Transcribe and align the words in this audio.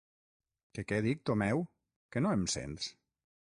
Que 0.77 0.83
què 0.91 0.99
dic, 1.09 1.21
Tomeu? 1.31 1.63
Que 2.17 2.25
no 2.27 2.35
em 2.39 2.49
sents? 2.57 2.91